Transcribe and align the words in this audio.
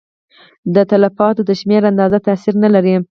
د 0.75 0.77
تلفاتو 0.91 1.41
د 1.45 1.51
شمېر 1.59 1.81
اندازه 1.91 2.17
تاثیر 2.27 2.55
نه 2.63 2.69
لري. 2.75 2.95